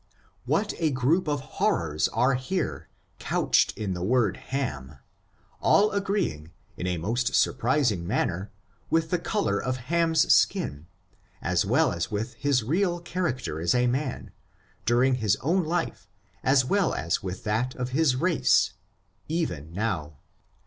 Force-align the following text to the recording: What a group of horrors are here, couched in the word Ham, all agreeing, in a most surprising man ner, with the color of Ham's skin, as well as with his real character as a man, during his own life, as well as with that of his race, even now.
What 0.45 0.73
a 0.79 0.89
group 0.89 1.27
of 1.27 1.41
horrors 1.61 2.07
are 2.07 2.33
here, 2.33 2.87
couched 3.19 3.71
in 3.77 3.93
the 3.93 4.01
word 4.01 4.35
Ham, 4.35 4.95
all 5.61 5.91
agreeing, 5.91 6.49
in 6.75 6.87
a 6.87 6.97
most 6.97 7.35
surprising 7.35 8.07
man 8.07 8.29
ner, 8.29 8.51
with 8.89 9.11
the 9.11 9.19
color 9.19 9.61
of 9.61 9.77
Ham's 9.93 10.33
skin, 10.33 10.87
as 11.39 11.65
well 11.67 11.91
as 11.93 12.09
with 12.09 12.33
his 12.33 12.63
real 12.63 12.99
character 12.99 13.59
as 13.61 13.75
a 13.75 13.85
man, 13.85 14.31
during 14.87 15.13
his 15.21 15.35
own 15.41 15.63
life, 15.65 16.07
as 16.43 16.65
well 16.65 16.95
as 16.95 17.21
with 17.21 17.43
that 17.43 17.75
of 17.75 17.89
his 17.89 18.15
race, 18.15 18.73
even 19.27 19.71
now. 19.71 20.17